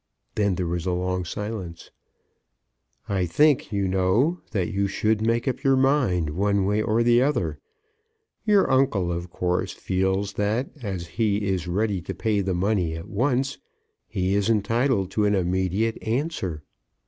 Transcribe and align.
Then 0.33 0.55
there 0.55 0.65
was 0.65 0.87
a 0.87 0.93
long 0.93 1.25
silence. 1.25 1.91
"I 3.07 3.27
think, 3.27 3.71
you 3.71 3.87
know, 3.87 4.39
that 4.49 4.69
you 4.73 4.87
should 4.87 5.21
make 5.21 5.47
up 5.47 5.61
your 5.63 5.75
mind 5.75 6.31
one 6.31 6.65
way 6.65 6.81
or 6.81 7.03
the 7.03 7.21
other. 7.21 7.59
Your 8.43 8.67
uncle 8.71 9.11
of 9.11 9.29
course 9.29 9.73
feels 9.73 10.33
that 10.33 10.71
as 10.81 11.05
he 11.05 11.45
is 11.47 11.67
ready 11.67 12.01
to 12.01 12.15
pay 12.15 12.41
the 12.41 12.55
money 12.55 12.95
at 12.95 13.09
once 13.09 13.59
he 14.07 14.33
is 14.33 14.49
entitled 14.49 15.11
to 15.11 15.25
an 15.25 15.35
immediate 15.35 15.99
answer." 16.01 16.63